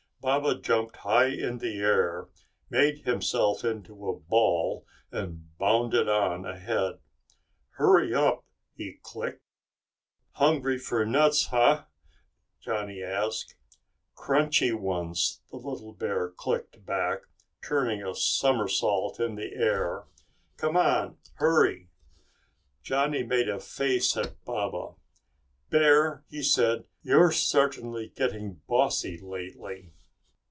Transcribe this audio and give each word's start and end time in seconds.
Baba 0.23 0.53
jumped 0.61 0.97
high 0.97 1.29
in 1.31 1.57
the 1.57 1.79
air, 1.79 2.29
made 2.69 2.99
himself 3.05 3.65
into 3.65 4.07
a 4.07 4.15
ball 4.15 4.85
and 5.11 5.57
bounded 5.57 6.07
on 6.07 6.45
ahead. 6.45 6.99
"Hurry 7.71 8.13
up!" 8.13 8.45
he 8.75 8.99
clicked. 9.01 9.41
"Hungry 10.33 10.77
for 10.77 11.03
nuts, 11.07 11.51
eh?" 11.51 11.85
Johnny 12.61 13.01
asked. 13.01 13.55
"Crunchy 14.15 14.71
ones," 14.71 15.41
the 15.49 15.57
little 15.57 15.91
bear 15.93 16.29
clicked 16.29 16.85
back, 16.85 17.21
turning 17.63 18.03
a 18.03 18.13
somersault 18.13 19.19
in 19.19 19.33
the 19.33 19.55
air. 19.55 20.05
"Come 20.57 20.77
on, 20.77 21.17
hurry!" 21.37 21.89
Johnny 22.83 23.23
made 23.23 23.49
a 23.49 23.59
face 23.59 24.15
at 24.15 24.45
Baba. 24.45 24.93
"Bear," 25.71 26.23
he 26.29 26.43
said, 26.43 26.83
"you're 27.01 27.31
certainly 27.31 28.09
getting 28.09 28.61
bossy 28.67 29.17
lately." 29.19 29.93